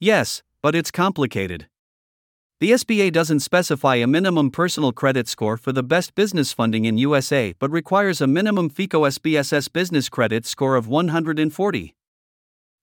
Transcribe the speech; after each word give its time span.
Yes, 0.00 0.42
but 0.62 0.76
it's 0.76 0.92
complicated. 0.92 1.66
The 2.60 2.70
SBA 2.72 3.12
doesn't 3.12 3.40
specify 3.40 3.96
a 3.96 4.06
minimum 4.06 4.50
personal 4.50 4.92
credit 4.92 5.26
score 5.28 5.56
for 5.56 5.72
the 5.72 5.82
best 5.82 6.14
business 6.14 6.52
funding 6.52 6.84
in 6.84 6.98
USA 6.98 7.54
but 7.58 7.70
requires 7.70 8.20
a 8.20 8.26
minimum 8.26 8.68
FICO 8.68 9.02
SBSS 9.02 9.72
business 9.72 10.08
credit 10.08 10.46
score 10.46 10.76
of 10.76 10.86
140. 10.86 11.94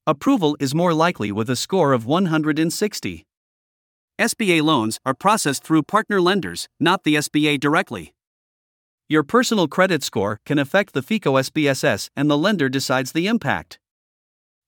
Approval 0.08 0.58
is 0.60 0.76
more 0.76 0.94
likely 0.94 1.32
with 1.32 1.50
a 1.50 1.56
score 1.56 1.94
of 1.94 2.06
160. 2.06 3.26
SBA 4.20 4.62
loans 4.62 5.00
are 5.06 5.14
processed 5.14 5.64
through 5.64 5.84
partner 5.84 6.22
lenders, 6.22 6.68
not 6.80 7.04
the 7.04 7.16
SBA 7.16 7.60
directly. 7.60 8.14
Your 9.08 9.24
personal 9.24 9.68
credit 9.68 10.04
score 10.04 10.40
can 10.46 10.60
affect 10.60 10.94
the 10.94 11.02
FICO 11.02 11.34
SBSS 11.36 12.10
and 12.16 12.30
the 12.30 12.38
lender 12.38 12.70
decides 12.70 13.12
the 13.14 13.28
impact. 13.28 13.80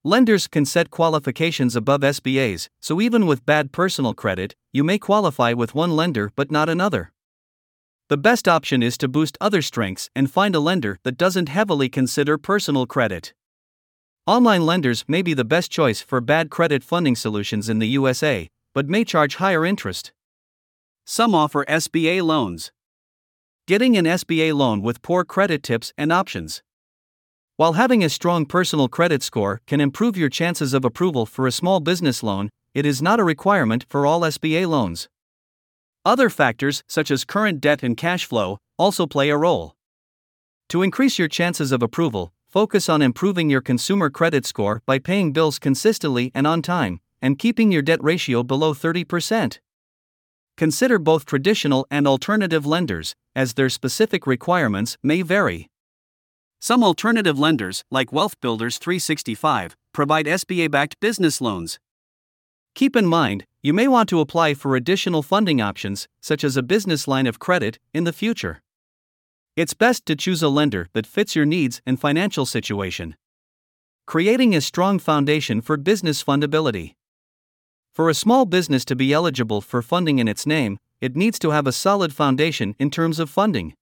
Lenders 0.04 0.48
can 0.48 0.66
set 0.66 0.92
qualifications 0.92 1.76
above 1.76 2.02
SBA's, 2.02 2.70
so 2.80 3.02
even 3.02 3.26
with 3.26 3.46
bad 3.46 3.72
personal 3.72 4.14
credit, 4.14 4.56
you 4.72 4.84
may 4.84 4.98
qualify 4.98 5.54
with 5.54 5.76
one 5.76 5.96
lender 5.96 6.32
but 6.36 6.52
not 6.52 6.70
another. 6.70 7.12
The 8.10 8.18
best 8.18 8.48
option 8.48 8.82
is 8.82 8.98
to 9.00 9.08
boost 9.08 9.38
other 9.42 9.62
strengths 9.62 10.10
and 10.16 10.32
find 10.32 10.56
a 10.56 10.62
lender 10.62 10.98
that 11.04 11.18
doesn't 11.18 11.50
heavily 11.50 11.90
consider 11.90 12.38
personal 12.38 12.86
credit. 12.86 13.34
Online 14.26 14.66
lenders 14.66 15.04
may 15.08 15.22
be 15.22 15.34
the 15.34 15.44
best 15.44 15.72
choice 15.72 16.02
for 16.02 16.22
bad 16.22 16.50
credit 16.50 16.84
funding 16.84 17.16
solutions 17.16 17.68
in 17.68 17.80
the 17.80 17.88
USA, 17.88 18.50
but 18.74 18.88
may 18.88 19.04
charge 19.04 19.36
higher 19.36 19.66
interest. 19.66 20.14
Some 21.06 21.34
offer 21.34 21.66
SBA 21.66 22.22
loans. 22.22 22.72
Getting 23.68 23.98
an 23.98 24.06
SBA 24.06 24.54
loan 24.54 24.82
with 24.82 25.02
poor 25.02 25.26
credit 25.26 25.64
tips 25.64 25.92
and 25.98 26.14
options. 26.14 26.62
While 27.58 27.74
having 27.74 28.04
a 28.04 28.10
strong 28.10 28.46
personal 28.46 28.88
credit 28.88 29.24
score 29.24 29.62
can 29.66 29.82
improve 29.82 30.16
your 30.16 30.30
chances 30.30 30.76
of 30.76 30.86
approval 30.86 31.26
for 31.26 31.48
a 31.48 31.52
small 31.52 31.80
business 31.80 32.22
loan, 32.22 32.52
it 32.76 32.86
is 32.86 33.02
not 33.02 33.20
a 33.20 33.24
requirement 33.24 33.84
for 33.90 34.06
all 34.06 34.22
SBA 34.22 34.68
loans. 34.68 35.10
Other 36.06 36.30
factors, 36.30 36.84
such 36.88 37.10
as 37.10 37.26
current 37.26 37.60
debt 37.60 37.82
and 37.82 37.98
cash 37.98 38.26
flow, 38.26 38.60
also 38.78 39.08
play 39.08 39.32
a 39.32 39.38
role. 39.38 39.76
To 40.70 40.84
increase 40.84 41.18
your 41.18 41.28
chances 41.28 41.72
of 41.72 41.82
approval, 41.82 42.32
focus 42.48 42.88
on 42.90 43.02
improving 43.02 43.50
your 43.50 43.62
consumer 43.62 44.12
credit 44.12 44.46
score 44.46 44.84
by 44.86 45.00
paying 45.00 45.34
bills 45.34 45.58
consistently 45.58 46.32
and 46.36 46.46
on 46.46 46.62
time, 46.62 47.00
and 47.24 47.40
keeping 47.40 47.72
your 47.72 47.82
debt 47.82 48.04
ratio 48.04 48.44
below 48.44 48.76
30%. 48.76 49.58
Consider 50.58 51.00
both 51.00 51.26
traditional 51.26 51.88
and 51.90 52.08
alternative 52.08 52.68
lenders, 52.68 53.16
as 53.36 53.56
their 53.56 53.70
specific 53.70 54.28
requirements 54.28 54.96
may 55.02 55.24
vary. 55.24 55.70
Some 56.60 56.84
alternative 56.84 57.38
lenders, 57.38 57.84
like 57.92 58.12
Wealth 58.12 58.40
Builders 58.42 58.78
365, 58.80 59.76
provide 59.94 60.26
SBA 60.26 60.72
backed 60.72 61.00
business 61.00 61.40
loans. 61.40 61.80
Keep 62.74 62.96
in 62.96 63.06
mind, 63.06 63.46
you 63.62 63.74
may 63.74 63.88
want 63.88 64.10
to 64.10 64.20
apply 64.20 64.54
for 64.54 64.76
additional 64.76 65.22
funding 65.22 65.62
options, 65.62 66.08
such 66.22 66.44
as 66.44 66.58
a 66.58 66.64
business 66.64 67.08
line 67.08 67.28
of 67.28 67.40
credit, 67.40 67.80
in 67.94 68.06
the 68.06 68.14
future. 68.14 68.62
It's 69.56 69.74
best 69.74 70.06
to 70.06 70.16
choose 70.16 70.44
a 70.44 70.50
lender 70.50 70.88
that 70.94 71.08
fits 71.08 71.36
your 71.36 71.46
needs 71.46 71.82
and 71.86 72.00
financial 72.00 72.46
situation. 72.46 73.16
Creating 74.06 74.56
a 74.56 74.62
strong 74.62 75.00
foundation 75.00 75.62
for 75.62 75.78
business 75.78 76.24
fundability. 76.24 76.94
For 77.94 78.10
a 78.10 78.14
small 78.14 78.46
business 78.46 78.86
to 78.86 78.96
be 78.96 79.12
eligible 79.12 79.62
for 79.62 79.82
funding 79.82 80.20
in 80.20 80.28
its 80.28 80.46
name, 80.46 80.78
it 81.02 81.16
needs 81.16 81.40
to 81.40 81.52
have 81.52 81.68
a 81.68 81.72
solid 81.72 82.14
foundation 82.14 82.76
in 82.80 82.90
terms 82.90 83.20
of 83.20 83.30
funding. 83.30 83.74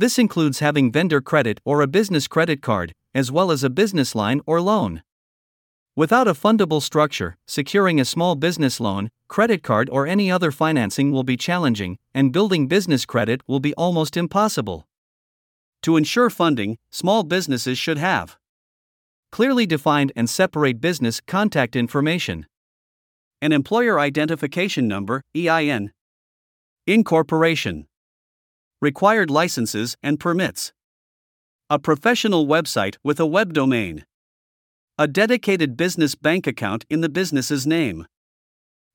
This 0.00 0.16
includes 0.16 0.60
having 0.60 0.92
vendor 0.92 1.20
credit 1.20 1.60
or 1.64 1.82
a 1.82 1.88
business 1.88 2.28
credit 2.28 2.62
card, 2.62 2.92
as 3.16 3.32
well 3.32 3.50
as 3.50 3.64
a 3.64 3.68
business 3.68 4.14
line 4.14 4.40
or 4.46 4.60
loan. 4.60 5.02
Without 5.96 6.28
a 6.28 6.34
fundable 6.34 6.80
structure, 6.80 7.36
securing 7.48 7.98
a 7.98 8.04
small 8.04 8.36
business 8.36 8.78
loan, 8.78 9.10
credit 9.26 9.64
card, 9.64 9.90
or 9.90 10.06
any 10.06 10.30
other 10.30 10.52
financing 10.52 11.10
will 11.10 11.24
be 11.24 11.36
challenging, 11.36 11.98
and 12.14 12.32
building 12.32 12.68
business 12.68 13.04
credit 13.04 13.40
will 13.48 13.58
be 13.58 13.74
almost 13.74 14.16
impossible. 14.16 14.86
To 15.82 15.96
ensure 15.96 16.30
funding, 16.30 16.78
small 16.92 17.24
businesses 17.24 17.76
should 17.76 17.98
have 17.98 18.36
clearly 19.32 19.66
defined 19.66 20.12
and 20.14 20.30
separate 20.30 20.80
business 20.80 21.20
contact 21.20 21.74
information, 21.74 22.46
an 23.42 23.50
employer 23.50 23.98
identification 23.98 24.86
number 24.86 25.24
EIN, 25.34 25.90
incorporation 26.86 27.88
required 28.80 29.30
licenses 29.30 29.96
and 30.02 30.20
permits, 30.20 30.72
a 31.68 31.78
professional 31.78 32.46
website 32.46 32.96
with 33.02 33.18
a 33.18 33.26
web 33.26 33.52
domain, 33.52 34.04
a 34.96 35.08
dedicated 35.08 35.76
business 35.76 36.14
bank 36.14 36.46
account 36.46 36.84
in 36.88 37.00
the 37.00 37.08
business's 37.08 37.66
name. 37.66 38.06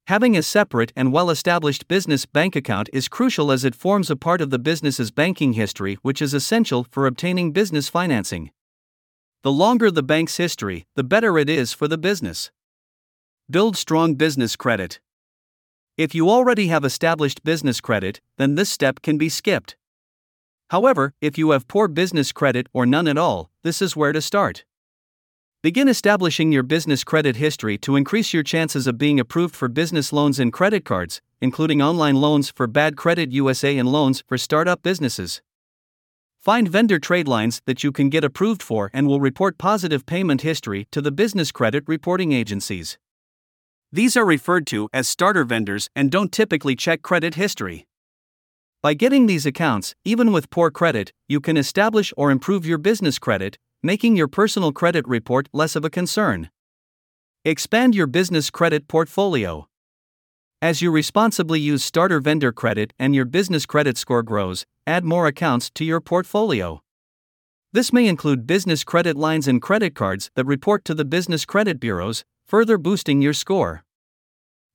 Having 0.08 0.36
a 0.36 0.44
separate 0.44 0.92
and 0.96 1.14
well 1.14 1.30
established 1.30 1.88
business 1.88 2.26
bank 2.26 2.56
account 2.56 2.90
is 2.92 3.08
crucial 3.08 3.52
as 3.52 3.64
it 3.64 3.76
forms 3.76 4.10
a 4.10 4.16
part 4.16 4.42
of 4.42 4.50
the 4.50 4.60
business's 4.60 5.12
banking 5.12 5.54
history, 5.54 5.98
which 6.02 6.22
is 6.22 6.34
essential 6.34 6.86
for 6.92 7.06
obtaining 7.06 7.52
business 7.52 7.88
financing. 7.88 8.52
The 9.44 9.52
longer 9.52 9.92
the 9.92 10.04
bank's 10.04 10.38
history, 10.38 10.86
the 10.96 11.04
better 11.04 11.38
it 11.38 11.50
is 11.50 11.74
for 11.74 11.88
the 11.88 11.98
business. 11.98 12.52
Build 13.50 13.78
strong 13.78 14.16
business 14.16 14.56
credit. 14.56 15.00
If 15.96 16.16
you 16.16 16.28
already 16.28 16.70
have 16.70 16.84
established 16.84 17.44
business 17.44 17.80
credit, 17.80 18.20
then 18.38 18.56
this 18.56 18.72
step 18.72 19.04
can 19.04 19.20
be 19.20 19.30
skipped. 19.30 19.76
However, 20.72 21.14
if 21.22 21.38
you 21.38 21.52
have 21.52 21.68
poor 21.68 21.88
business 21.88 22.32
credit 22.32 22.66
or 22.74 22.88
none 22.88 23.08
at 23.08 23.16
all, 23.16 23.52
this 23.62 23.80
is 23.80 23.96
where 23.96 24.12
to 24.12 24.20
start. 24.20 24.66
Begin 25.62 25.88
establishing 25.88 26.52
your 26.52 26.64
business 26.64 27.04
credit 27.04 27.36
history 27.36 27.78
to 27.78 27.96
increase 27.96 28.34
your 28.34 28.42
chances 28.42 28.88
of 28.88 28.98
being 28.98 29.20
approved 29.20 29.56
for 29.56 29.68
business 29.68 30.12
loans 30.12 30.40
and 30.40 30.52
credit 30.52 30.84
cards, 30.84 31.22
including 31.40 31.80
online 31.80 32.16
loans 32.16 32.50
for 32.50 32.66
Bad 32.66 32.98
Credit 32.98 33.32
USA 33.32 33.78
and 33.78 33.88
loans 33.88 34.24
for 34.26 34.36
startup 34.36 34.82
businesses. 34.82 35.44
Find 36.40 36.68
vendor 36.68 36.98
trade 36.98 37.28
lines 37.28 37.62
that 37.68 37.84
you 37.84 37.92
can 37.92 38.10
get 38.10 38.24
approved 38.24 38.64
for 38.64 38.90
and 38.94 39.06
will 39.06 39.20
report 39.20 39.60
positive 39.60 40.08
payment 40.08 40.42
history 40.42 40.88
to 40.90 41.02
the 41.02 41.12
business 41.12 41.52
credit 41.52 41.84
reporting 41.86 42.32
agencies. 42.32 42.98
These 43.96 44.18
are 44.18 44.26
referred 44.26 44.66
to 44.68 44.90
as 44.92 45.08
starter 45.08 45.44
vendors 45.44 45.88
and 45.96 46.10
don't 46.10 46.32
typically 46.32 46.76
check 46.76 47.04
credit 47.04 47.36
history. 47.36 47.86
By 48.82 48.96
getting 48.96 49.28
these 49.28 49.46
accounts, 49.46 49.94
even 50.04 50.32
with 50.32 50.50
poor 50.50 50.72
credit, 50.72 51.14
you 51.28 51.40
can 51.40 51.58
establish 51.58 52.12
or 52.18 52.32
improve 52.32 52.66
your 52.66 52.80
business 52.80 53.20
credit, 53.20 53.60
making 53.84 54.16
your 54.16 54.28
personal 54.28 54.72
credit 54.72 55.08
report 55.08 55.48
less 55.54 55.76
of 55.76 55.86
a 55.86 55.92
concern. 55.92 56.50
Expand 57.46 57.94
your 57.94 58.08
business 58.08 58.50
credit 58.50 58.88
portfolio. 58.88 59.68
As 60.60 60.82
you 60.82 60.90
responsibly 60.90 61.60
use 61.60 61.84
starter 61.84 62.20
vendor 62.20 62.52
credit 62.52 62.94
and 62.98 63.14
your 63.14 63.26
business 63.26 63.68
credit 63.68 64.00
score 64.00 64.24
grows, 64.24 64.66
add 64.88 65.06
more 65.06 65.28
accounts 65.28 65.70
to 65.70 65.86
your 65.86 66.02
portfolio. 66.02 66.82
This 67.74 67.94
may 67.94 68.08
include 68.08 68.48
business 68.48 68.84
credit 68.84 69.18
lines 69.18 69.48
and 69.48 69.62
credit 69.62 69.94
cards 69.94 70.32
that 70.36 70.48
report 70.48 70.84
to 70.86 70.96
the 70.96 71.06
business 71.06 71.46
credit 71.46 71.80
bureaus, 71.80 72.24
further 72.46 72.78
boosting 72.78 73.22
your 73.22 73.34
score. 73.34 73.84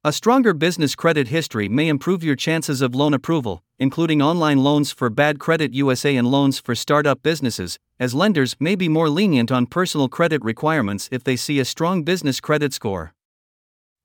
A 0.04 0.12
stronger 0.12 0.54
business 0.54 0.94
credit 0.94 1.28
history 1.28 1.68
may 1.68 1.88
improve 1.88 2.22
your 2.22 2.36
chances 2.36 2.80
of 2.80 2.94
loan 2.94 3.12
approval, 3.12 3.62
including 3.78 4.22
online 4.22 4.58
loans 4.58 4.92
for 4.92 5.10
Bad 5.10 5.38
Credit 5.38 5.74
USA 5.74 6.16
and 6.16 6.30
loans 6.30 6.58
for 6.58 6.74
startup 6.74 7.22
businesses, 7.22 7.78
as 7.98 8.14
lenders 8.14 8.56
may 8.60 8.76
be 8.76 8.88
more 8.88 9.08
lenient 9.08 9.50
on 9.50 9.66
personal 9.66 10.08
credit 10.08 10.42
requirements 10.44 11.08
if 11.10 11.24
they 11.24 11.36
see 11.36 11.58
a 11.58 11.64
strong 11.64 12.04
business 12.04 12.40
credit 12.40 12.72
score. 12.72 13.12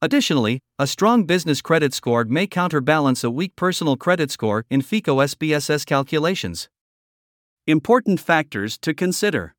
Additionally, 0.01 0.59
a 0.77 0.87
strong 0.87 1.25
business 1.25 1.61
credit 1.61 1.93
score 1.93 2.25
may 2.25 2.47
counterbalance 2.47 3.23
a 3.23 3.29
weak 3.29 3.55
personal 3.55 3.95
credit 3.95 4.31
score 4.31 4.65
in 4.69 4.81
FICO 4.81 5.17
SBSS 5.19 5.85
calculations. 5.85 6.67
Important 7.67 8.19
factors 8.19 8.77
to 8.79 8.93
consider. 8.93 9.55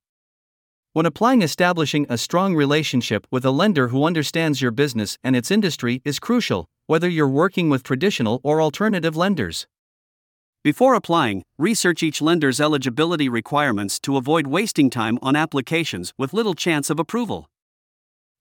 When 0.95 1.07
applying, 1.07 1.43
establishing 1.43 2.07
a 2.09 2.17
strong 2.17 2.55
relationship 2.55 3.27
with 3.29 3.45
a 3.45 3.51
lender 3.51 3.89
who 3.89 4.05
understands 4.05 4.63
your 4.63 4.71
business 4.71 5.19
and 5.25 5.35
its 5.35 5.51
industry 5.51 6.01
is 6.05 6.21
crucial, 6.21 6.67
whether 6.87 7.09
you're 7.09 7.27
working 7.27 7.69
with 7.69 7.83
traditional 7.83 8.41
or 8.45 8.63
alternative 8.63 9.17
lenders. 9.17 9.67
Before 10.63 10.95
applying, 10.95 11.43
research 11.59 12.05
each 12.05 12.23
lender's 12.23 12.61
eligibility 12.61 13.29
requirements 13.29 13.99
to 14.03 14.17
avoid 14.17 14.47
wasting 14.47 14.89
time 14.89 15.19
on 15.21 15.35
applications 15.35 16.13
with 16.17 16.33
little 16.33 16.55
chance 16.55 16.89
of 16.91 17.01
approval. 17.01 17.51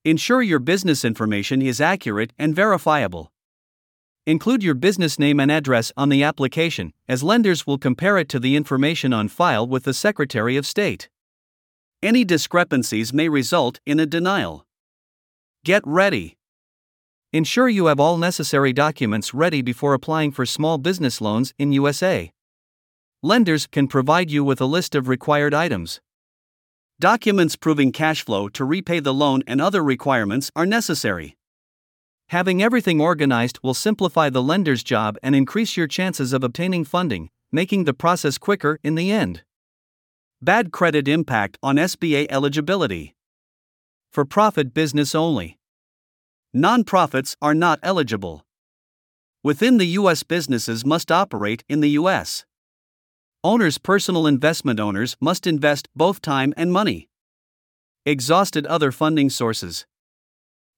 Ensure 0.06 0.44
your 0.44 0.60
business 0.60 1.04
information 1.04 1.60
is 1.60 1.82
accurate 1.82 2.34
and 2.38 2.56
verifiable. 2.56 3.32
Include 4.28 4.62
your 4.62 4.76
business 4.76 5.18
name 5.18 5.40
and 5.40 5.52
address 5.52 5.92
on 5.98 6.10
the 6.10 6.22
application, 6.22 6.94
as 7.08 7.24
lenders 7.24 7.66
will 7.66 7.80
compare 7.80 8.20
it 8.20 8.30
to 8.30 8.40
the 8.40 8.56
information 8.56 9.12
on 9.12 9.28
file 9.28 9.66
with 9.66 9.86
the 9.86 9.94
Secretary 9.96 10.56
of 10.56 10.68
State. 10.68 11.10
Any 12.04 12.26
discrepancies 12.26 13.14
may 13.14 13.30
result 13.30 13.80
in 13.86 13.98
a 13.98 14.06
denial. 14.06 14.66
Get 15.64 15.82
ready. 15.86 16.36
Ensure 17.32 17.70
you 17.70 17.86
have 17.86 17.98
all 17.98 18.18
necessary 18.18 18.74
documents 18.74 19.34
ready 19.34 19.62
before 19.62 19.94
applying 19.94 20.34
for 20.34 20.46
small 20.46 20.78
business 20.78 21.22
loans 21.22 21.54
in 21.58 21.72
USA. 21.72 22.34
Lenders 23.22 23.68
can 23.68 23.88
provide 23.88 24.30
you 24.30 24.44
with 24.44 24.60
a 24.60 24.66
list 24.66 24.96
of 24.96 25.08
required 25.08 25.54
items. 25.54 26.02
Documents 27.00 27.56
proving 27.56 27.94
cash 27.94 28.26
flow 28.26 28.50
to 28.50 28.66
repay 28.66 29.00
the 29.00 29.14
loan 29.14 29.42
and 29.48 29.62
other 29.62 29.82
requirements 29.82 30.52
are 30.58 30.66
necessary. 30.66 31.38
Having 32.28 32.62
everything 32.62 33.00
organized 33.00 33.60
will 33.64 33.74
simplify 33.74 34.30
the 34.30 34.44
lender's 34.44 34.84
job 34.84 35.16
and 35.24 35.38
increase 35.38 35.78
your 35.78 35.88
chances 35.88 36.34
of 36.34 36.44
obtaining 36.44 36.84
funding, 36.84 37.30
making 37.50 37.86
the 37.86 37.94
process 37.94 38.38
quicker 38.38 38.78
in 38.84 38.96
the 38.96 39.10
end. 39.10 39.44
Bad 40.44 40.74
credit 40.74 41.08
impact 41.08 41.58
on 41.64 41.78
SBA 41.78 42.28
eligibility. 42.30 43.16
For 44.12 44.26
profit 44.26 44.74
business 44.74 45.16
only. 45.16 45.58
Non-profits 46.54 47.38
are 47.42 47.54
not 47.54 47.80
eligible. 47.82 48.46
Within 49.42 49.78
the 49.78 49.88
U.S., 50.00 50.24
businesses 50.24 50.86
must 50.86 51.14
operate 51.14 51.64
in 51.70 51.80
the 51.80 51.92
U.S. 51.92 52.44
Owners, 53.42 53.78
personal 53.78 54.28
investment 54.28 54.82
owners, 54.82 55.16
must 55.22 55.48
invest 55.48 55.88
both 55.96 56.22
time 56.22 56.54
and 56.58 56.74
money. 56.74 57.08
Exhausted 58.06 58.66
other 58.66 58.92
funding 58.92 59.30
sources. 59.30 59.86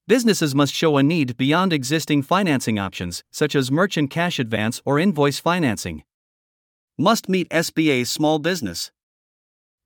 Businesses 0.06 0.54
must 0.54 0.74
show 0.74 0.96
a 0.96 1.02
need 1.02 1.36
beyond 1.36 1.72
existing 1.72 2.22
financing 2.22 2.78
options, 2.78 3.24
such 3.32 3.56
as 3.56 3.72
merchant 3.72 4.10
cash 4.12 4.38
advance 4.38 4.80
or 4.84 5.00
invoice 5.00 5.40
financing. 5.40 6.04
Must 6.96 7.28
meet 7.28 7.48
SBA 7.50 8.06
small 8.06 8.38
business. 8.38 8.92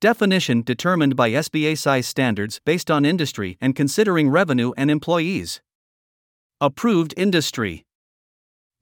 Definition 0.00 0.62
determined 0.62 1.14
by 1.14 1.30
SBA 1.30 1.76
size 1.76 2.06
standards 2.06 2.58
based 2.64 2.90
on 2.90 3.04
industry 3.04 3.58
and 3.60 3.76
considering 3.76 4.30
revenue 4.30 4.72
and 4.74 4.90
employees. 4.90 5.60
Approved 6.58 7.12
industry. 7.18 7.84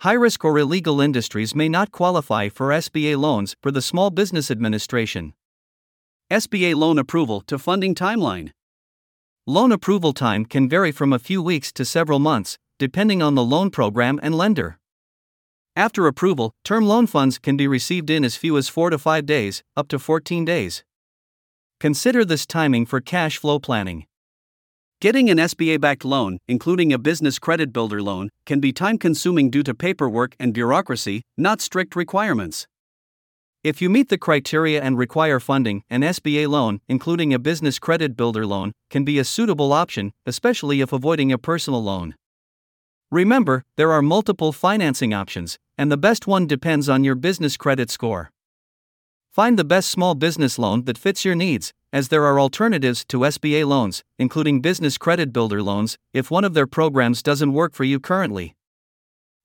High 0.03 0.13
risk 0.13 0.45
or 0.45 0.57
illegal 0.57 1.01
industries 1.01 1.57
may 1.57 1.69
not 1.69 1.91
qualify 1.91 2.49
for 2.49 2.69
SBA 2.69 3.17
loans 3.17 3.57
for 3.61 3.73
the 3.73 3.83
Small 3.83 4.11
Business 4.11 4.49
Administration. 4.49 5.35
SBA 6.31 6.77
loan 6.77 7.01
approval 7.01 7.41
to 7.49 7.59
funding 7.59 7.97
timeline. 7.97 8.53
Loan 9.45 9.73
approval 9.73 10.13
time 10.13 10.45
can 10.45 10.69
vary 10.69 10.93
from 10.93 11.13
a 11.13 11.19
few 11.19 11.43
weeks 11.43 11.73
to 11.73 11.85
several 11.85 12.21
months, 12.21 12.59
depending 12.79 13.23
on 13.23 13.35
the 13.35 13.43
loan 13.45 13.71
program 13.71 14.21
and 14.23 14.37
lender. 14.37 14.79
After 15.75 16.07
approval, 16.07 16.55
term 16.65 16.87
loan 16.87 17.09
funds 17.09 17.41
can 17.41 17.57
be 17.57 17.67
received 17.67 18.09
in 18.09 18.25
as 18.25 18.37
few 18.37 18.57
as 18.57 18.69
4 18.69 18.91
to 18.91 18.99
5 18.99 19.27
days, 19.27 19.65
up 19.77 19.89
to 19.89 19.99
14 19.99 20.45
days. 20.45 20.85
Consider 21.81 22.25
this 22.25 22.45
timing 22.45 22.87
for 22.87 23.01
cash 23.01 23.39
flow 23.39 23.61
planning. 23.61 24.05
Getting 25.01 25.31
an 25.31 25.39
SBA 25.39 25.81
backed 25.81 26.05
loan, 26.05 26.39
including 26.49 26.93
a 26.93 26.99
business 26.99 27.39
credit 27.39 27.73
builder 27.73 28.03
loan, 28.03 28.31
can 28.47 28.59
be 28.59 28.73
time 28.73 28.99
consuming 28.99 29.49
due 29.49 29.63
to 29.63 29.75
paperwork 29.75 30.35
and 30.41 30.53
bureaucracy, 30.53 31.23
not 31.37 31.61
strict 31.61 31.95
requirements. 31.95 32.67
If 33.63 33.81
you 33.81 33.89
meet 33.89 34.09
the 34.09 34.19
criteria 34.19 34.83
and 34.83 34.99
require 34.99 35.39
funding, 35.39 35.85
an 35.89 36.01
SBA 36.01 36.49
loan, 36.49 36.81
including 36.89 37.33
a 37.33 37.39
business 37.39 37.79
credit 37.79 38.17
builder 38.17 38.45
loan, 38.45 38.73
can 38.91 39.05
be 39.05 39.21
a 39.21 39.25
suitable 39.25 39.73
option, 39.73 40.13
especially 40.27 40.81
if 40.81 40.93
avoiding 40.93 41.31
a 41.31 41.39
personal 41.39 41.81
loan. 41.81 42.17
Remember, 43.13 43.65
there 43.77 43.93
are 43.93 44.03
multiple 44.03 44.51
financing 44.51 45.15
options, 45.15 45.61
and 45.77 45.93
the 45.93 45.97
best 45.97 46.27
one 46.27 46.49
depends 46.49 46.89
on 46.89 47.05
your 47.05 47.15
business 47.15 47.57
credit 47.57 47.89
score. 47.89 48.33
Find 49.31 49.59
the 49.59 49.65
best 49.65 49.91
small 49.91 50.15
business 50.15 50.59
loan 50.59 50.85
that 50.85 50.99
fits 50.99 51.25
your 51.25 51.35
needs, 51.35 51.73
as 51.93 52.09
there 52.09 52.25
are 52.25 52.41
alternatives 52.41 53.05
to 53.07 53.21
SBA 53.21 53.67
loans, 53.67 54.03
including 54.19 54.61
business 54.61 54.99
credit 54.99 55.33
builder 55.33 55.63
loans, 55.63 55.97
if 56.13 56.31
one 56.31 56.45
of 56.45 56.55
their 56.55 56.67
programs 56.67 57.23
doesn't 57.23 57.53
work 57.53 57.75
for 57.75 57.85
you 57.85 58.01
currently. 58.01 58.55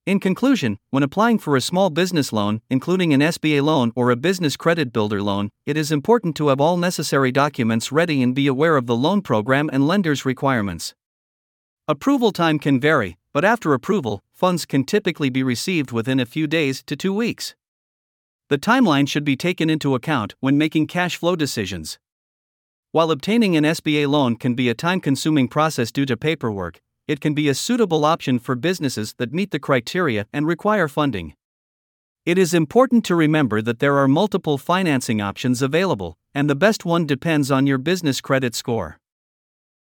In 0.05 0.19
conclusion, 0.19 0.79
when 0.89 1.01
applying 1.01 1.39
for 1.39 1.55
a 1.55 1.61
small 1.61 1.89
business 1.89 2.33
loan, 2.33 2.59
including 2.69 3.13
an 3.13 3.21
SBA 3.21 3.63
loan 3.63 3.93
or 3.95 4.11
a 4.11 4.17
business 4.17 4.57
credit 4.57 4.91
builder 4.91 5.21
loan, 5.21 5.49
it 5.65 5.77
is 5.77 5.93
important 5.93 6.35
to 6.35 6.49
have 6.49 6.59
all 6.59 6.75
necessary 6.75 7.31
documents 7.31 7.89
ready 7.89 8.21
and 8.21 8.35
be 8.35 8.47
aware 8.47 8.75
of 8.75 8.85
the 8.85 8.97
loan 8.97 9.21
program 9.21 9.69
and 9.71 9.87
lender's 9.87 10.25
requirements. 10.25 10.93
Approval 11.87 12.31
time 12.31 12.59
can 12.59 12.81
vary, 12.81 13.17
but 13.31 13.45
after 13.45 13.73
approval, 13.73 14.21
funds 14.33 14.65
can 14.65 14.83
typically 14.83 15.29
be 15.29 15.41
received 15.41 15.93
within 15.93 16.19
a 16.19 16.25
few 16.25 16.47
days 16.47 16.83
to 16.83 16.97
two 16.97 17.13
weeks. 17.13 17.55
The 18.49 18.57
timeline 18.57 19.07
should 19.07 19.23
be 19.23 19.35
taken 19.35 19.69
into 19.69 19.95
account 19.95 20.35
when 20.39 20.57
making 20.57 20.87
cash 20.87 21.15
flow 21.15 21.35
decisions. 21.35 21.99
While 22.91 23.09
obtaining 23.09 23.55
an 23.57 23.63
SBA 23.63 24.07
loan 24.07 24.35
can 24.35 24.53
be 24.53 24.69
a 24.69 24.75
time 24.75 24.99
consuming 24.99 25.47
process 25.47 25.91
due 25.91 26.05
to 26.05 26.15
paperwork, 26.17 26.79
it 27.07 27.19
can 27.19 27.33
be 27.33 27.49
a 27.49 27.55
suitable 27.55 28.05
option 28.05 28.39
for 28.39 28.55
businesses 28.55 29.15
that 29.17 29.33
meet 29.33 29.51
the 29.51 29.59
criteria 29.59 30.27
and 30.31 30.45
require 30.45 30.87
funding. 30.87 31.35
It 32.25 32.37
is 32.37 32.53
important 32.53 33.03
to 33.05 33.15
remember 33.15 33.61
that 33.61 33.79
there 33.79 33.97
are 33.97 34.07
multiple 34.07 34.57
financing 34.57 35.19
options 35.19 35.61
available, 35.61 36.17
and 36.33 36.49
the 36.49 36.55
best 36.55 36.85
one 36.85 37.05
depends 37.05 37.51
on 37.51 37.67
your 37.67 37.77
business 37.77 38.21
credit 38.21 38.55
score. 38.55 38.99